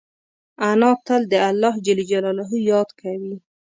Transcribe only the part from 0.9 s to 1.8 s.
تل د الله